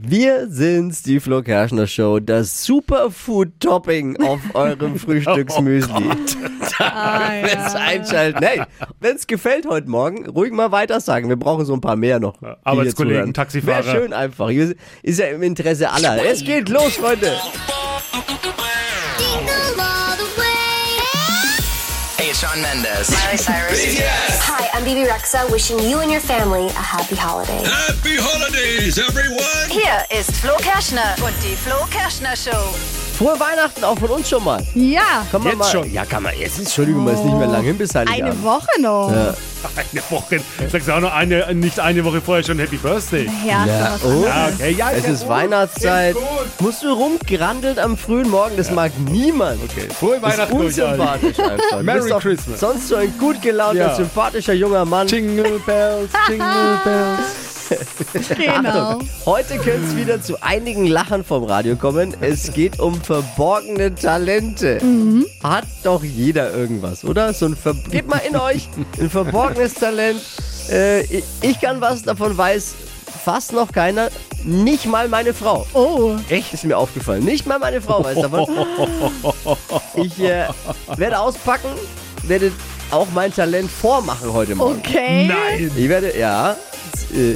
[0.00, 5.92] Wir sind's, die Flo Kerschner Show, das Superfood-Topping auf eurem Frühstücksmüsli.
[6.80, 8.44] Ah, Wenn's einschalten.
[8.44, 8.62] Hey,
[9.00, 11.28] wenn's gefällt heute Morgen, ruhig mal weiter sagen.
[11.28, 12.34] Wir brauchen so ein paar mehr noch.
[12.62, 13.34] Arbeitskollegen.
[13.34, 13.84] Taxifahrer.
[13.84, 14.48] Wäre schön einfach.
[14.50, 16.24] Ist ja im Interesse aller.
[16.24, 17.32] Es geht los, Freunde.
[22.16, 23.10] Hey, it's Sean Mendes.
[23.10, 23.98] Miley Cyrus.
[24.46, 27.62] Hi, I'm Bibi Rexa, wishing you and your family a happy holiday.
[27.64, 28.16] Happy
[28.88, 29.38] holidays, everyone!
[29.68, 32.74] Hier ist Flo Kerschner und die Flo Kerschner Show.
[33.16, 34.64] Frohe Weihnachten auch von uns schon mal.
[34.74, 35.92] Ja, Kann man Jetzt mal, schon?
[35.92, 36.58] Ja, kann man jetzt.
[36.60, 38.24] Entschuldigung, mal ist nicht mehr lang hin bis Heiligabend.
[38.32, 39.10] eine Woche noch.
[39.74, 40.40] Eine Woche.
[40.70, 43.28] Sagst du auch noch eine, nicht eine Woche vorher schon Happy Birthday?
[43.44, 44.24] Ja, Ja, ist oh.
[44.24, 45.28] Ja, okay, ja, Es ja, ist gut.
[45.30, 46.14] Weihnachtszeit.
[46.14, 46.60] Ist.
[46.60, 48.56] Musst du rumgerandelt am frühen Morgen?
[48.56, 49.58] Das mag niemand.
[49.64, 50.64] Okay, frohe ist Weihnachten allen.
[50.66, 51.70] unsympathisch einfach.
[51.78, 52.60] Du Merry Christmas.
[52.60, 53.94] Sonst so ein gut gelaunter, Ja.
[53.96, 55.08] sympathischer junger Mann.
[55.08, 57.47] Jingle Bells, Jingle Bells.
[58.36, 59.00] Genau.
[59.26, 62.14] Heute könnte es wieder zu einigen Lachern vom Radio kommen.
[62.20, 64.78] Es geht um verborgene Talente.
[64.82, 65.26] Mhm.
[65.42, 67.32] Hat doch jeder irgendwas, oder?
[67.32, 68.68] So ein Ver Geht mal in euch.
[69.00, 70.20] Ein verborgenes Talent.
[70.70, 72.74] Äh, ich, ich kann was, davon weiß
[73.24, 74.08] fast noch keiner.
[74.44, 75.66] Nicht mal meine Frau.
[75.74, 76.54] Oh, Echt?
[76.54, 77.24] Ist mir aufgefallen.
[77.24, 78.46] Nicht mal meine Frau weiß davon.
[79.94, 80.46] Ich äh,
[80.96, 81.68] werde auspacken,
[82.22, 82.52] werde
[82.90, 84.78] auch mein Talent vormachen heute Morgen.
[84.78, 85.26] okay.
[85.26, 85.70] Nein.
[85.76, 86.52] Ich werde, ja,
[87.12, 87.34] äh,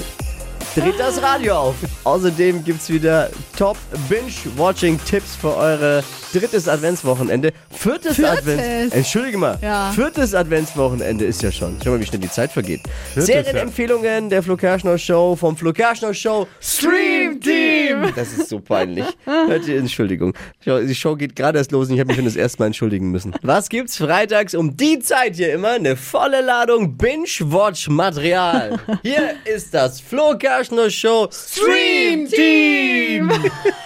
[0.75, 1.75] dreht das Radio auf.
[2.05, 3.77] Außerdem gibt es wieder Top
[4.09, 7.53] Binge-Watching-Tipps für eure drittes Adventswochenende.
[7.71, 8.39] Viertes, Viertes?
[8.39, 8.95] Advents...
[8.95, 9.59] Entschuldige mal.
[9.61, 9.93] Ja.
[9.95, 11.77] Viertes Adventswochenende ist ja schon.
[11.83, 12.81] Schau mal, wie schnell die Zeit vergeht.
[13.13, 18.13] Viertes, Serienempfehlungen der Flo Kerschner Show vom Flo Kerschner Show Stream Team.
[18.17, 19.05] Das ist so peinlich.
[19.25, 20.33] Hört ihr, Entschuldigung.
[20.65, 23.11] Die Show geht gerade erst los und ich habe mich schon das erste Mal entschuldigen
[23.11, 23.35] müssen.
[23.43, 25.73] Was gibt's freitags um die Zeit hier immer?
[25.73, 28.79] Eine volle Ladung Binge-Watch-Material.
[29.03, 33.31] Hier ist das Flo Kerschner Show Stream Team.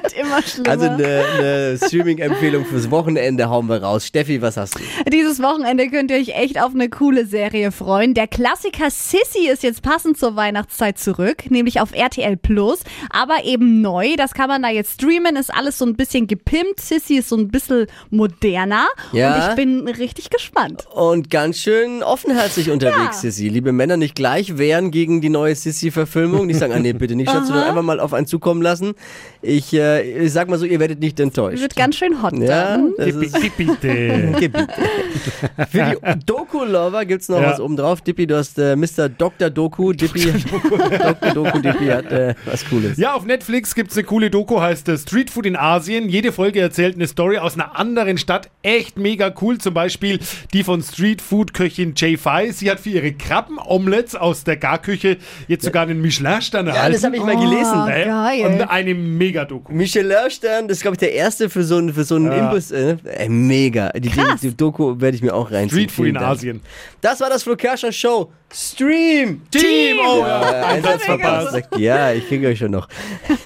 [0.00, 0.68] Wird immer schlimmer.
[0.70, 4.06] Also eine, eine Streaming-Empfehlung fürs Wochenende hauen wir raus.
[4.06, 4.80] Steffi, was hast du?
[5.10, 8.14] Dieses Wochenende könnt ihr euch echt auf eine coole Serie freuen.
[8.14, 13.80] Der Klassiker Sissy ist jetzt passend zur Weihnachtszeit zurück, nämlich auf RTL Plus, aber eben
[13.80, 14.16] neu.
[14.16, 16.80] Das kann man da jetzt streamen, ist alles so ein bisschen gepimpt.
[16.80, 19.34] Sissy ist so ein bisschen moderner Ja.
[19.34, 20.86] und ich bin richtig gespannt.
[20.92, 23.30] Und ganz schön offenherzig unterwegs, Ja.
[23.30, 23.48] Sissy.
[23.48, 26.46] Liebe Männer, nicht gleich wehren gegen die neue Sissy-Verfilmung.
[26.46, 28.94] Nicht sagen, ah nee, bitte nicht, Schatz, sondern einfach mal auf einen zukommen lassen.
[29.40, 31.60] Ich, äh, ich sag mal so, ihr werdet nicht enttäuscht.
[31.60, 32.92] Wird ganz schön hot ja, dann.
[32.96, 34.32] das ist Bitte.
[34.40, 34.52] Gebiet.
[35.70, 37.50] Für die Doku-Lover gibt's noch Ja.
[37.50, 38.00] was oben drauf.
[38.00, 39.08] Dippi, du hast äh, Mr.
[39.08, 39.50] Dr.
[39.50, 39.92] Doku.
[39.92, 41.34] Dippi, Dr.
[41.34, 42.96] Doku, Dippi hat äh, was Cooles.
[42.98, 46.08] Ja, auf Netflix gibt's eine coole Doku, heißt äh, Street Food in Asien.
[46.08, 48.48] Jede Folge erzählt eine Story aus einer anderen Stadt.
[48.62, 49.58] Echt mega cool.
[49.58, 50.18] Zum Beispiel
[50.52, 52.50] die von Street Food Köchin Jay Fai.
[52.50, 55.16] Sie hat für ihre Krabbenomelettes aus der Garküche
[55.48, 56.92] jetzt sogar einen Michelin-Stern Ja, erhalten.
[56.94, 57.88] das habe ich mal gelesen.
[57.88, 58.46] Äh, geil.
[58.60, 59.71] Und eine Mega-Doku.
[59.72, 62.48] Michelin-Stern, das ist, glaube ich, der erste für so einen, für so einen Ja.
[62.50, 62.70] Imbiss.
[62.70, 62.96] Äh,
[63.28, 63.90] mega.
[63.90, 64.10] Die, die,
[64.42, 65.88] die Doku werde ich mir auch reinziehen.
[65.88, 66.32] Street Food Vielen in Dank.
[66.38, 66.60] Asien.
[67.00, 68.30] Das war das Flo Kerschner Show.
[68.52, 69.96] Stream Team!
[70.06, 71.58] Oh, Ja, ein Satz verpasst.
[71.76, 72.88] Ja, ich kriege euch schon noch.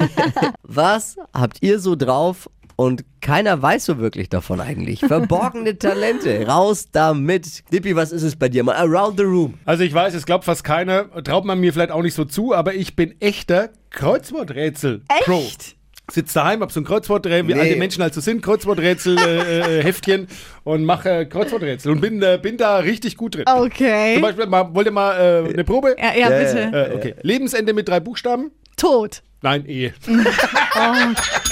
[0.63, 5.01] Was habt ihr so drauf und keiner weiß so wirklich davon eigentlich?
[5.01, 7.63] Verborgene Talente, raus damit.
[7.73, 8.63] Dippi, was ist es bei dir?
[8.65, 9.55] Mal around the room.
[9.65, 12.55] Also ich weiß, es glaubt fast keiner, traut man mir vielleicht auch nicht so zu,
[12.55, 15.33] aber ich bin echter Kreuzworträtsel-Pro.
[15.39, 15.77] Echt?
[16.11, 17.61] Sitz daheim, hab so ein Kreuzworträtsel, wie Nee.
[17.61, 20.29] alte Menschen halt so sind, Kreuzworträtsel-Heftchen äh, Heftchen
[20.63, 23.45] und mache äh, Kreuzworträtsel und bin, äh, bin da richtig gut drin.
[23.47, 24.15] Okay.
[24.15, 25.97] Zum Beispiel, mal, wollt ihr mal äh, eine Probe?
[25.99, 26.59] Ja, ja, Ja, bitte.
[26.93, 27.15] Äh, okay.
[27.23, 28.53] Lebensende mit drei Buchstaben?
[28.77, 29.23] Tot.
[29.43, 29.93] Nein, Ehe.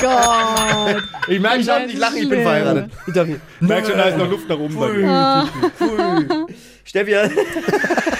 [0.00, 1.03] Gott.
[1.28, 2.91] Ich merke schon, ich lache, ich bin verheiratet.
[3.06, 3.15] Ich
[3.60, 5.48] merke schon, da ist noch Luft nach oben bei mir.
[6.84, 7.15] Steffi,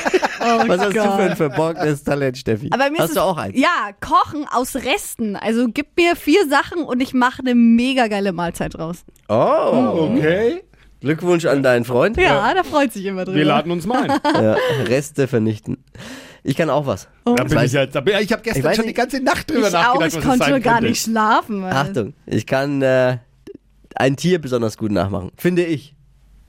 [0.67, 2.71] was hast du für ein verborgenes Talent, Steffi?
[2.73, 3.59] Aber mir hast ist du es, auch eins?
[3.59, 5.37] Ja, kochen aus Resten.
[5.37, 9.05] Also gib mir vier Sachen und ich mache eine mega geile Mahlzeit raus.
[9.29, 10.63] Oh, Okay,
[11.01, 12.17] Glückwunsch an deinen Freund.
[12.17, 13.37] Ja, da freut sich immer drüber.
[13.39, 14.21] wir laden uns mal ein.
[14.43, 14.57] Ja,
[14.87, 15.79] Reste vernichten.
[16.43, 17.09] Ich kann auch was.
[17.25, 17.95] Da bin ich jetzt.
[17.95, 18.97] da bin- Ich habe gestern Ich schon die nicht.
[18.97, 20.89] ganze Nacht drüber ich auch, nachgedacht, ich was konnte es sein gar könnte.
[20.91, 21.61] nicht schlafen.
[21.61, 21.73] Mann.
[21.73, 23.19] Achtung, ich kann äh,
[23.97, 25.94] ein Tier besonders gut nachmachen, finde ich.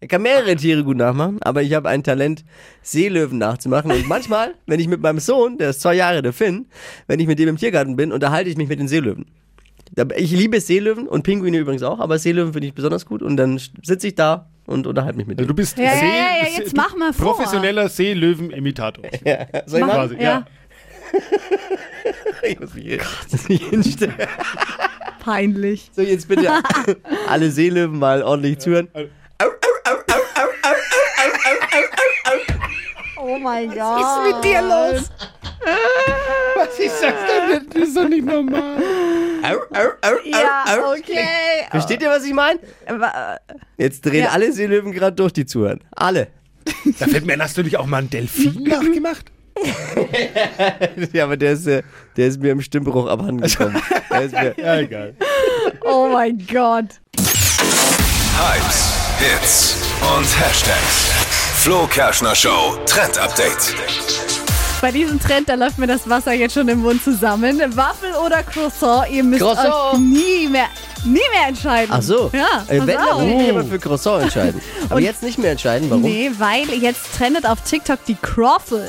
[0.05, 2.45] Ich kann mehrere Tiere gut nachmachen, aber ich habe ein Talent,
[2.83, 3.89] Seelöwen nachzumachen.
[3.89, 6.67] Und manchmal, wenn ich mit meinem Sohn, der ist zwei Jahre, der Finn,
[7.07, 9.25] wenn ich mit dem im Tiergarten bin, unterhalte ich mich mit den Seelöwen.
[10.15, 13.23] Ich liebe Seelöwen und Pinguine übrigens auch, aber Seelöwen finde ich besonders gut.
[13.23, 15.55] Und dann sitze ich da und unterhalte mich mit Also denen.
[15.55, 17.33] du bist Ja, ja, See, ja, ja, jetzt mach mal vor.
[17.35, 19.05] professioneller Seelöwen-Imitator.
[19.65, 19.93] Soll ich Mach-?
[19.95, 20.21] Quasi, ja.
[20.21, 20.45] ja.
[22.47, 22.99] Ich muss mich hier
[23.47, 24.13] nicht hinstellen.
[25.19, 25.89] Peinlich.
[25.95, 26.51] So, jetzt bitte
[27.27, 28.87] alle Seelöwen mal ordentlich zuhören.
[28.93, 28.99] Oh
[33.45, 33.77] mein Gott.
[33.77, 35.09] Was ist mit dir los?
[36.57, 38.77] Was ich sag's doch nicht, das ist doch nicht normal.
[39.43, 41.25] Au, au, au, Ja, okay.
[41.71, 42.59] Versteht ihr, was ich meine?
[43.77, 44.29] Jetzt drehen Ja.
[44.31, 45.79] alle Seelöwen gerade durch, die zuhören.
[45.95, 46.27] Alle.
[46.99, 49.31] Da fällt mir ein, hast du nicht auch mal einen Delfin nachgemacht?
[51.13, 51.81] Ja, aber der ist, äh,
[52.17, 53.81] der ist mir im Stimmbruch abhanden gekommen.
[54.11, 55.15] Der ist mir, Ja, egal.
[55.81, 56.99] Oh mein Gott.
[58.37, 59.77] Hypes, Hits
[60.17, 61.24] und Hashtags.
[61.65, 63.73] Flo Kerschner Show Trend Update.
[64.81, 67.59] Bei diesem Trend, da läuft mir das Wasser jetzt schon im Mund zusammen.
[67.75, 69.73] Waffel oder Croissant, ihr müsst Croissant.
[69.73, 70.67] euch nie mehr,
[71.05, 71.91] nie mehr entscheiden.
[71.91, 72.29] ach so.
[72.31, 74.61] Ja, äh, wenn, dann würde ich mich aber für Croissant entscheiden.
[74.91, 75.89] Aber jetzt nicht mehr entscheiden.
[75.89, 76.03] Warum?
[76.03, 78.87] Nee, weil jetzt trendet auf TikTok die Croffle.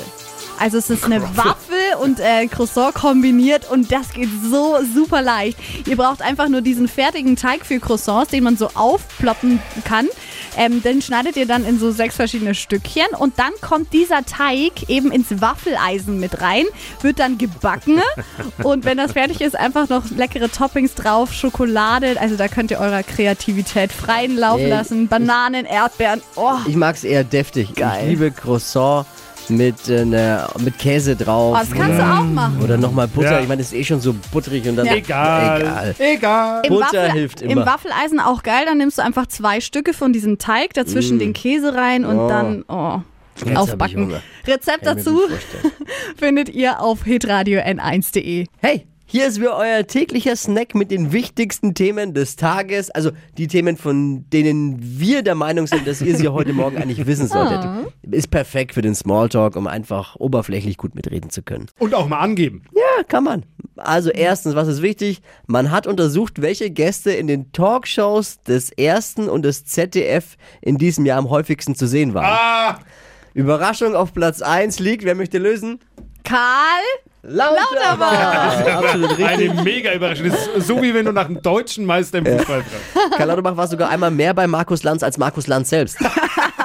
[0.58, 5.58] Also es ist eine Waffel und äh, Croissant kombiniert und das geht so super leicht.
[5.86, 10.08] Ihr braucht einfach nur diesen fertigen Teig für Croissants, den man so aufploppen kann.
[10.56, 14.88] Ähm, den schneidet ihr dann in so sechs verschiedene Stückchen und dann kommt dieser Teig
[14.88, 16.64] eben ins Waffeleisen mit rein,
[17.02, 18.00] wird dann gebacken
[18.62, 22.78] und wenn das fertig ist, einfach noch leckere Toppings drauf, Schokolade, also da könnt ihr
[22.78, 26.54] eurer Kreativität freien Lauf Nee, lassen, Bananen, Erdbeeren, oh.
[26.66, 27.74] Ich mag es eher deftig.
[27.74, 28.04] Geil.
[28.04, 29.06] Ich liebe Croissant
[29.48, 31.56] mit, äh, ne, mit Käse drauf.
[31.56, 32.60] Oh, das kannst du auch machen.
[32.62, 33.32] Oder nochmal Butter.
[33.32, 33.40] Ja.
[33.40, 34.86] Ich meine, das ist eh schon so butterig und dann.
[34.86, 34.94] Ja.
[34.94, 35.60] Egal.
[35.60, 35.94] Egal.
[35.98, 36.62] Egal.
[36.64, 37.66] Im Butter Waffel- hilft Im immer.
[37.66, 41.74] Waffeleisen auch geil, dann nimmst du einfach zwei Stücke von diesem Teig, dazwischen den Käse
[41.74, 42.28] rein und Oh.
[42.28, 43.00] dann oh,
[43.44, 44.14] Jetzt aufbacken.
[44.46, 45.20] Rezept dazu
[46.16, 48.46] findet ihr auf hitradio n1.de.
[48.62, 52.90] Hey, hier ist wieder euer täglicher Snack mit den wichtigsten Themen des Tages.
[52.90, 57.06] Also die Themen, von denen wir der Meinung sind, dass ihr sie heute Morgen eigentlich
[57.06, 57.64] wissen solltet.
[58.02, 61.66] Ist perfekt für den Smalltalk, um einfach oberflächlich gut mitreden zu können.
[61.78, 62.62] Und auch mal angeben.
[62.74, 63.44] Ja, kann man.
[63.76, 65.22] Also erstens, was ist wichtig?
[65.46, 71.06] Man hat untersucht, welche Gäste in den Talkshows des Ersten und des ZDF in diesem
[71.06, 72.26] Jahr am häufigsten zu sehen waren.
[72.26, 72.80] Ah,
[73.34, 75.78] Überraschung auf Platz 1 liegt, wer möchte lösen?
[76.24, 76.82] Karl?
[77.28, 78.66] Lauterbach!
[78.66, 79.26] Absolut richtig.
[79.26, 80.30] eine mega Überraschung.
[80.30, 83.16] Das ist so wie wenn du nach einem deutschen Meister im Fußball fragst.
[83.16, 85.98] Karl Lauterbach war sogar einmal mehr bei Markus Lanz als Markus Lanz selbst.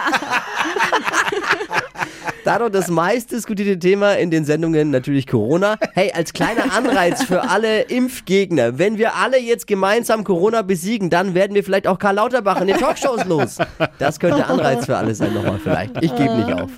[2.52, 5.78] Dadurch das meistdiskutierte Thema in den Sendungen natürlich Corona.
[5.94, 11.34] Hey, als kleiner Anreiz für alle Impfgegner, wenn wir alle jetzt gemeinsam Corona besiegen, dann
[11.34, 13.58] werden wir vielleicht auch Karl Lauterbach in den Talkshows los.
[14.00, 15.94] Das könnte Anreiz für alle sein nochmal vielleicht.
[16.04, 16.72] Ich gebe nicht auf.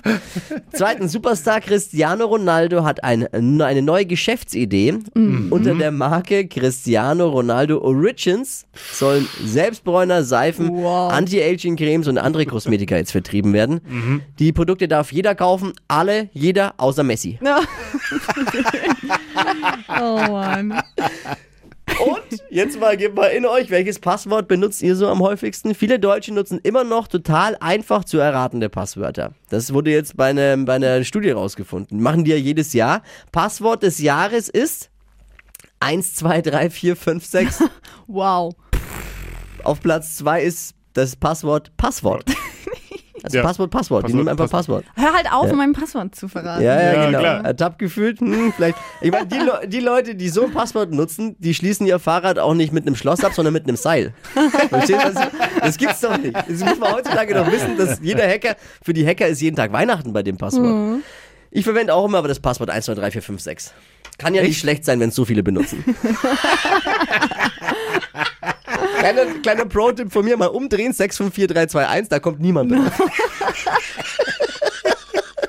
[0.72, 4.94] Zweitens, Superstar Cristiano Ronaldo hat ein, eine neue Geschäftsidee.
[5.50, 11.12] Unter der Marke Cristiano Ronaldo Origins sollen Selbstbräuner, Seifen, Wow.
[11.12, 13.80] Anti-Aging-Cremes und andere Kosmetika jetzt vertrieben werden.
[14.38, 17.38] Die Produkte darf jeder kaufen, alle, jeder, außer Messi.
[20.00, 20.82] oh Mann.
[22.00, 25.74] Und jetzt mal, gebt mal in euch, welches Passwort benutzt ihr so am häufigsten?
[25.74, 29.32] Viele Deutsche nutzen immer noch total einfach zu erratende Passwörter.
[29.50, 32.02] Das wurde jetzt bei, einer- bei einer Studie rausgefunden.
[32.02, 33.02] Machen die ja jedes Jahr.
[33.32, 34.90] Passwort des Jahres ist
[35.80, 37.62] 1, 2, 3, 4, 5, 6.
[38.06, 38.54] Wow.
[39.62, 42.24] Auf Platz 2 ist das Passwort Passwort.
[43.24, 43.42] Also Ja.
[43.42, 44.02] Passwort, Passwort.
[44.02, 44.84] Die Passwort, nehmen einfach Passwort.
[44.96, 46.62] Hör halt auf, mein Passwort zu verraten.
[46.62, 47.18] Ja, ja, Ja, genau.
[47.20, 47.44] klar.
[47.44, 48.76] Ertappt gefühlt, hm, vielleicht.
[49.00, 52.38] Ich meine, die, Le die Leute, die so ein Passwort nutzen, die schließen ihr Fahrrad
[52.38, 54.12] auch nicht mit einem Schloss ab, sondern mit einem Seil.
[54.68, 55.12] Verstehst du?
[55.14, 55.28] Das,
[55.62, 56.34] das gibt's doch nicht.
[56.36, 59.72] Das muss man heutzutage doch wissen, dass jeder Hacker, für die Hacker ist jeden Tag
[59.72, 61.00] Weihnachten bei dem Passwort.
[61.50, 63.72] Ich verwende auch immer aber das Passwort 1, 2, 3, 4, 5, 6.
[64.18, 65.82] Kann ja nicht schlecht sein, wenn es so viele benutzen.
[69.12, 72.40] kleiner, kleiner Pro-Tipp von mir, mal umdrehen, 6, 5, 4, 3, 2, 1, da kommt
[72.40, 72.90] niemand drauf.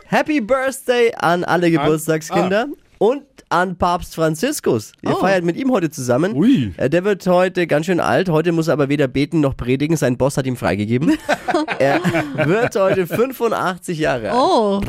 [0.08, 2.68] Happy Birthday an alle Geburtstagskinder
[3.00, 4.94] und an Papst Franziskus.
[5.02, 5.20] Ihr Oh.
[5.20, 6.34] feiert mit ihm heute zusammen.
[6.36, 6.74] Ui.
[6.78, 8.30] Äh, Der wird heute ganz schön alt.
[8.30, 9.98] Heute muss er aber weder beten noch predigen.
[9.98, 11.18] Sein Boss hat ihm freigegeben.
[11.80, 12.00] er
[12.46, 14.40] wird heute 85 Jahre alt.
[14.40, 14.82] Oh,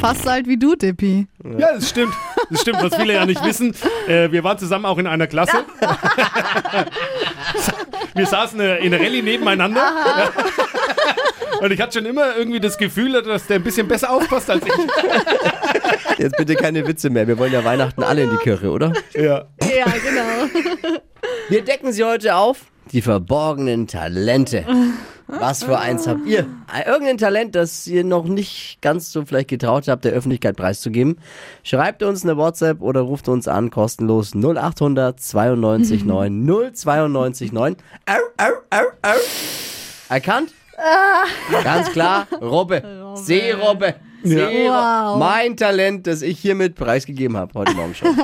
[0.00, 1.26] fast so alt wie du, Dippi.
[1.58, 2.12] Ja, das stimmt.
[2.50, 3.74] Das stimmt, was viele ja nicht wissen.
[4.08, 5.64] Äh, wir waren zusammen auch in einer Klasse.
[8.14, 9.82] wir saßen äh, in der Rallye nebeneinander.
[11.60, 14.64] Und ich hatte schon immer irgendwie das Gefühl, dass der ein bisschen besser aufpasst als
[14.64, 14.72] ich.
[16.18, 17.28] Jetzt bitte keine Witze mehr.
[17.28, 18.92] Wir wollen ja Weihnachten alle in die Kirche, oder?
[19.12, 19.44] Ja.
[19.62, 20.98] Ja, genau.
[21.48, 22.62] Wir decken sie heute auf.
[22.92, 24.64] Die verborgenen Talente.
[25.38, 26.46] Was für eins habt ihr?
[26.74, 31.18] Äh, Irgendein Talent, das ihr noch nicht ganz so vielleicht getraut habt, der Öffentlichkeit preiszugeben?
[31.62, 37.76] Schreibt uns eine WhatsApp oder ruft uns an, kostenlos 0800 92 9 092 9.
[38.06, 39.18] Au, au, au, au.
[40.08, 40.52] Erkannt?
[41.62, 42.82] Ganz klar, Robbe.
[43.14, 43.94] Seerobbe.
[44.22, 44.68] Seerobbe.
[44.68, 45.18] Wow.
[45.18, 48.08] Mein Talent, das ich hiermit preisgegeben habe heute Morgen schon.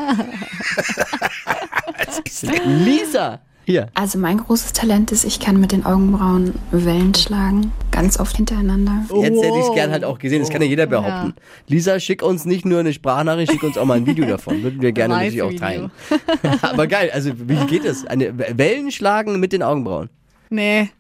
[2.65, 3.89] Lisa, hier.
[3.95, 7.73] Also mein großes Talent ist, ich kann mit den Augenbrauen Wellen schlagen.
[7.91, 9.05] ganz oft hintereinander.
[9.11, 11.35] Jetzt hätte ich es gern halt auch gesehen, das kann ja jeder behaupten.
[11.67, 14.63] Lisa, schick uns nicht nur eine Sprachnachricht, schick uns auch mal ein Video davon.
[14.63, 15.91] Würden wir gerne natürlich auch teilen.
[16.63, 18.07] Aber geil, also wie geht es?
[18.07, 20.11] Eine Wellen schlagen mit den Augenbrauen.
[20.49, 20.91] Nee,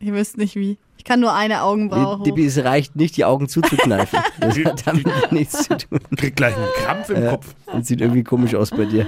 [0.00, 0.78] ihr wisst nicht wie.
[0.96, 2.22] Ich kann nur eine Augenbraue.
[2.24, 4.18] Dippi, es reicht nicht, die Augen zuzukneifen.
[4.40, 6.00] Das hat damit nichts zu tun.
[6.16, 7.54] Krieg gleich einen Krampf im Kopf.
[7.72, 9.06] Das sieht irgendwie komisch aus bei dir.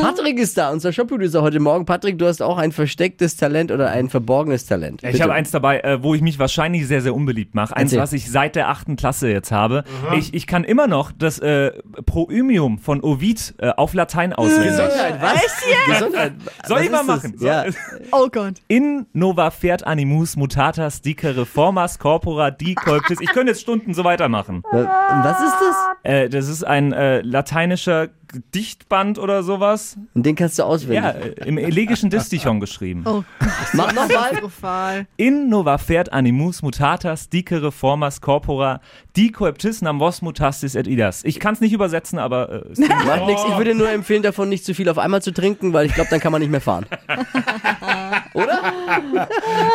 [0.00, 1.84] Patrick ist da, unser Shop-Producer heute Morgen.
[1.84, 5.02] Patrick, du hast auch ein verstecktes Talent oder ein verborgenes Talent.
[5.02, 7.76] Ich habe eins dabei, äh, wo ich mich wahrscheinlich sehr, sehr unbeliebt mache.
[7.76, 8.02] Eins, Erzähl.
[8.02, 9.84] was ich seit der achten Klasse jetzt habe.
[10.16, 11.72] Ich, ich kann immer noch das äh,
[12.06, 14.70] Proimium von Ovid äh, auf Latein auswendig.
[14.70, 15.40] Gesundheit, was?
[15.86, 16.32] Gesundheit.
[16.66, 17.34] Soll Was ich mal machen?
[17.40, 17.64] Ja.
[18.12, 18.54] Oh Gott.
[18.68, 23.20] In nova fert animus mutatas dice reformas corpora dicolptis.
[23.20, 24.62] Ich könnte jetzt Stunden so weitermachen.
[24.70, 25.76] Was ist das?
[26.02, 29.89] Äh, das ist ein äh, lateinischer Gedichtband oder sowas.
[30.14, 31.02] Und den kannst du auswendig.
[31.02, 31.10] Ja,
[31.44, 33.02] im elegischen Distichon geschrieben.
[33.06, 33.48] Oh Gott.
[33.72, 35.06] Mach nochmal.
[35.16, 38.80] In nova fert animus mutatas dice reformas corpora
[39.16, 41.24] dicoeptis nam vos mutastis et idas.
[41.24, 43.44] Ich kann es nicht übersetzen, aber äh, es Macht nichts.
[43.48, 46.10] Ich würde nur empfehlen, davon nicht zu viel auf einmal zu trinken, weil ich glaube,
[46.10, 46.86] dann kann man nicht mehr fahren.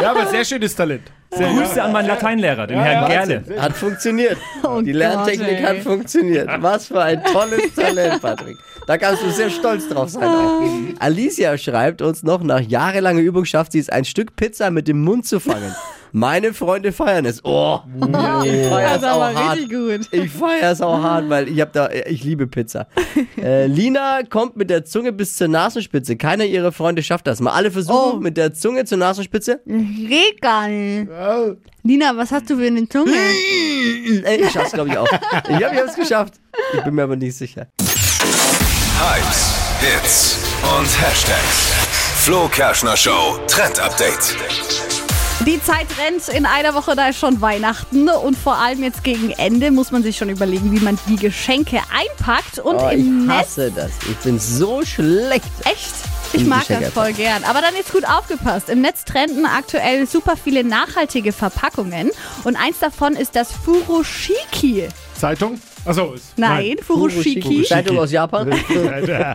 [0.02, 1.12] Ja, aber sehr schönes Talent.
[1.38, 3.44] Sehr Grüße an meinen Lateinlehrer, den Herrn Gerle.
[3.60, 4.38] Hat funktioniert.
[4.64, 5.62] Oh Die Gott, Lerntechnik ey.
[5.64, 6.50] hat funktioniert.
[6.60, 8.58] Was für ein tolles Talent, Patrick.
[8.88, 10.24] Da kannst du sehr stolz drauf sein.
[10.24, 10.62] Auch.
[11.00, 15.04] Alicia schreibt uns noch, nach jahrelanger Übung schafft sie es, ein Stück Pizza mit dem
[15.04, 15.76] Mund zu fangen.
[16.18, 17.44] Meine Freunde feiern es.
[17.44, 18.10] Oh, ich
[18.70, 19.58] feiere es auch aber hart.
[19.58, 20.08] richtig gut.
[20.12, 22.88] Ich feiere es auch hart, weil ich hab da, ich liebe Pizza.
[23.38, 26.16] Äh, Lina kommt mit der Zunge bis zur Nasenspitze.
[26.16, 27.42] Keiner ihrer Freunde schafft das.
[27.42, 28.20] Mal alle versuchen Oh.
[28.20, 29.60] mit der Zunge zur Nasenspitze.
[29.66, 31.10] Geht gar nicht.
[31.84, 33.12] Lina, was hast du für eine Zunge?
[34.24, 35.08] Ey, ich schaff's, glaube ich, auch.
[35.50, 36.36] Ich habe es geschafft.
[36.74, 37.68] Ich bin mir aber nicht sicher.
[39.00, 40.38] Hypes, Hits
[40.80, 41.74] und Hashtags.
[42.24, 44.36] Flo Kerschner Show Trend Update.
[45.46, 46.28] Die Zeit rennt.
[46.30, 48.10] In einer Woche, da ist schon Weihnachten.
[48.10, 51.82] Und vor allem jetzt gegen Ende muss man sich schon überlegen, wie man die Geschenke
[51.94, 52.60] einpackt.
[52.60, 53.38] Und Oh, ich im Netz.
[53.50, 53.92] hasse das.
[54.10, 55.46] Ich bin so schlecht.
[55.66, 55.94] Echt?
[56.34, 57.44] Ich mag Geschenke das voll gern.
[57.44, 58.70] Aber dann jetzt gut aufgepasst.
[58.70, 62.12] Im Netz trenden aktuell super viele nachhaltige Verpackungen.
[62.44, 64.88] Und eins davon ist das Furoshiki.
[65.20, 65.60] Zeitung?
[65.86, 66.14] Achso.
[66.14, 67.64] ist- Nein, Furoshiki.
[67.64, 68.50] Zeitung aus Japan.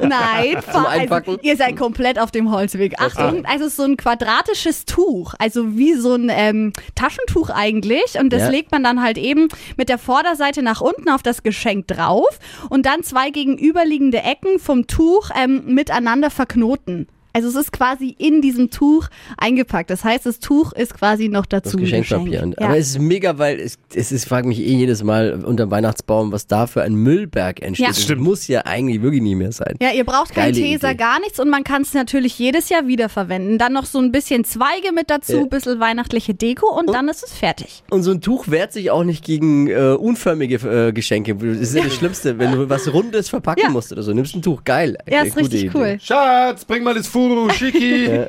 [0.02, 3.00] Nein, also, ihr seid komplett auf dem Holzweg.
[3.00, 8.18] Achtung, also so ein quadratisches Tuch, also wie so ein ähm, Taschentuch eigentlich.
[8.18, 8.48] Und das Ja.
[8.48, 12.38] legt man dann halt eben mit der Vorderseite nach unten auf das Geschenk drauf
[12.68, 17.06] und dann zwei gegenüberliegende Ecken vom Tuch ähm, miteinander verknoten.
[17.32, 19.90] Also es ist quasi in diesem Tuch eingepackt.
[19.90, 22.24] Das heißt, das Tuch ist quasi noch dazu Das Geschenkpapier.
[22.30, 22.58] geschenkt.
[22.58, 22.66] Und, Ja.
[22.68, 25.70] Aber es ist mega, weil es, es ist, frage mich eh jedes Mal unter dem
[25.70, 27.86] Weihnachtsbaum, was da für ein Müllberg entsteht.
[27.86, 27.92] Ja.
[27.92, 28.22] Das Stimmt.
[28.22, 29.76] muss ja eigentlich wirklich nie mehr sein.
[29.80, 32.86] Ja, ihr braucht kein Geile Teser, gar nichts und man kann es natürlich jedes Jahr
[32.86, 33.58] wiederverwenden.
[33.58, 35.44] Dann noch so ein bisschen Zweige mit dazu, Ja.
[35.44, 37.82] bisschen weihnachtliche Deko und dann ist es fertig.
[37.90, 40.56] Und so ein Tuch wehrt sich auch nicht gegen äh, unförmige
[40.88, 41.34] äh, Geschenke.
[41.34, 43.70] Das ist ja das Schlimmste, wenn du was Rundes verpacken Ja.
[43.70, 44.12] musst oder so.
[44.12, 44.96] Nimmst ein Tuch, geil.
[45.08, 45.70] Ja, Äh, ist richtig Idee.
[45.74, 45.98] cool.
[46.00, 48.08] Schatz, bring mal das Furoshiki.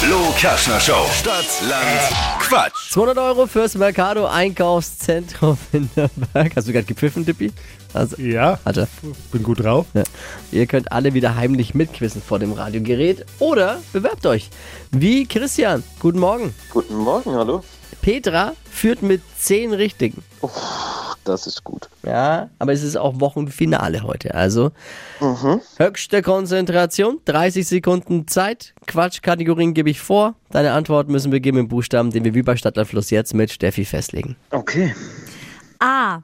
[0.00, 1.06] Flo Kerschner Show.
[1.12, 2.90] Stadt, Land, Quatsch.
[2.90, 6.56] 200 Euro fürs Mercado Einkaufszentrum in Nürnberg.
[6.56, 7.52] Hast du gerade gepfiffen, Dippi?
[7.94, 8.88] Also, ja, hat er.
[9.30, 9.86] bin gut drauf.
[9.94, 10.02] Ja.
[10.50, 14.50] Ihr könnt alle wieder heimlich mitquissen vor dem Radiogerät oder bewerbt euch.
[14.90, 15.84] Wie Christian.
[16.00, 16.52] Guten Morgen.
[16.72, 17.62] Guten Morgen, hallo.
[18.00, 20.24] Petra führt mit 10 Richtigen.
[21.24, 21.88] Das ist gut.
[22.04, 24.34] Ja, aber es ist auch Wochenfinale heute.
[24.34, 24.72] Also
[25.78, 28.74] höchste Konzentration, 30 Sekunden Zeit.
[28.86, 30.34] Quatschkategorien gebe ich vor.
[30.50, 33.84] Deine Antwort müssen wir geben im Buchstaben, den wir wie bei Stadtlandfluss jetzt mit Steffi
[33.84, 34.36] festlegen.
[34.50, 34.94] Okay,
[35.78, 36.22] A,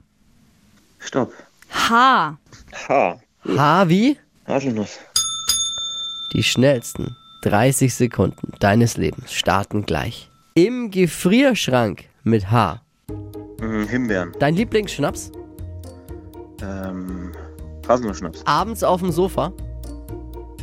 [0.99, 1.33] stopp.
[1.69, 2.37] H,
[2.87, 3.19] H.
[3.45, 4.17] H wie?
[4.47, 4.99] Haselnuss.
[6.33, 10.29] Die schnellsten 30 Sekunden deines Lebens starten gleich.
[10.55, 12.81] Im Gefrierschrank mit H.
[13.79, 14.31] Mhm, Himbeeren.
[14.39, 15.31] Dein Lieblingsschnaps?
[16.61, 17.31] Ähm,
[17.87, 18.41] Haselnussschnaps.
[18.45, 19.51] Abends auf dem Sofa?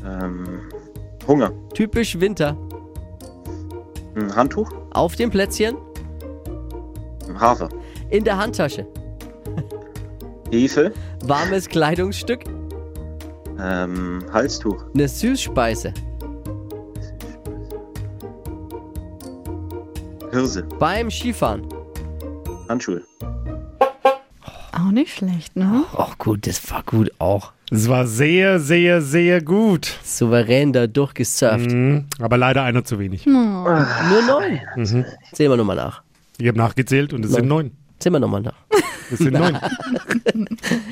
[0.04, 0.61] Ähm,
[1.26, 1.52] Hunger.
[1.75, 2.56] Typisch Winter.
[4.14, 4.70] Ein Handtuch.
[4.92, 5.76] Auf dem Plätzchen?
[7.28, 7.68] Ein Hafer.
[8.11, 8.87] In der Handtasche.
[10.50, 10.92] Hefe.
[11.25, 12.44] Warmes Kleidungsstück?
[13.58, 14.85] Ähm, Halstuch.
[14.94, 15.92] Eine Süßspeise.
[20.30, 20.62] Hirse.
[20.78, 21.66] Beim Skifahren.
[22.68, 23.02] Handschuhe.
[24.73, 25.85] auch nicht schlecht, ne?
[25.96, 27.52] Ach gut, das war gut auch.
[27.70, 29.99] Es war sehr, sehr, sehr gut.
[30.04, 31.70] Souverän da durchgesurft.
[31.70, 33.26] Mhm, aber leider einer zu wenig.
[33.26, 34.61] Nur neun.
[34.76, 35.04] Mhm.
[35.32, 36.02] Zählen wir nochmal nach.
[36.38, 37.73] Ich habe nachgezählt und es sind neun.
[37.99, 38.54] Zählen wir nochmal nach.
[39.11, 39.58] Es sind neun.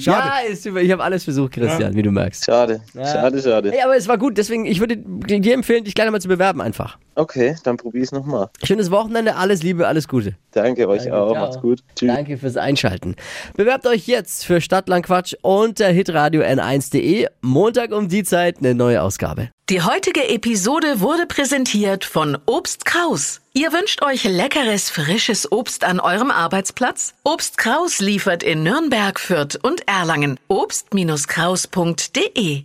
[0.01, 0.29] Schade.
[0.37, 2.45] Ja, ist über, ich habe alles versucht, Christian, wie du merkst.
[2.45, 2.81] Schade.
[2.95, 3.73] Schade, schade.
[3.73, 6.61] Ey, aber es war gut, deswegen, ich würde dir empfehlen, dich gleich mal zu bewerben
[6.61, 6.99] einfach.
[7.17, 8.49] Okay, dann probier's nochmal.
[8.63, 10.35] Schönes Wochenende, alles Liebe, alles Gute.
[10.51, 11.33] Danke euch Danke, auch.
[11.33, 11.41] ciao.
[11.41, 11.81] Macht's gut.
[11.95, 12.09] Tschüss.
[12.09, 13.15] Danke fürs Einschalten.
[13.57, 17.29] Bewerbt euch jetzt für Stadtlandquatsch unter hitradio n1.de.
[17.41, 19.51] Montag um die Zeit eine neue Ausgabe.
[19.71, 23.41] Die heutige Episode wurde präsentiert von Obst Kraus.
[23.55, 27.15] Ihr wünscht euch leckeres, frisches Obst an eurem Arbeitsplatz?
[27.25, 30.39] Obst Kraus liefert in Nürnberg, Fürth und Erlangen.
[30.49, 32.65] Obst-Kraus.de